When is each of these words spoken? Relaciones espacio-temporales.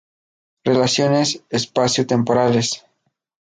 Relaciones 0.63 1.43
espacio-temporales. 1.51 2.83